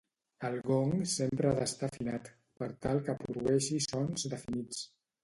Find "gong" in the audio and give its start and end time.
0.69-0.93